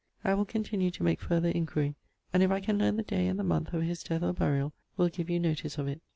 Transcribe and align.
I 0.23 0.33
will 0.33 0.45
continue 0.45 0.89
to 0.89 1.03
make 1.03 1.19
further 1.21 1.49
inquiry, 1.49 1.93
and 2.33 2.41
if 2.41 2.49
I 2.49 2.59
can 2.59 2.79
learne 2.79 2.97
the 2.97 3.03
day 3.03 3.27
and 3.27 3.37
the 3.37 3.43
month 3.43 3.71
of 3.71 3.83
his 3.83 4.01
death 4.01 4.23
or 4.23 4.33
buriall 4.33 4.71
will 4.97 5.09
give 5.09 5.29
you 5.29 5.39
notice 5.39 5.77
of 5.77 5.87
it. 5.87 6.01